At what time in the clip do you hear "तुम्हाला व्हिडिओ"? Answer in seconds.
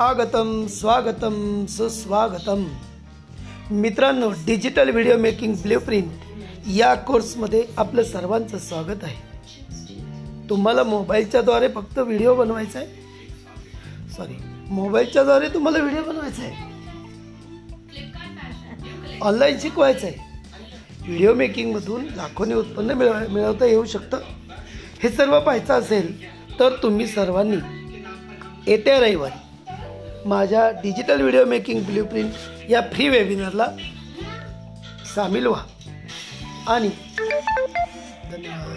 15.48-16.02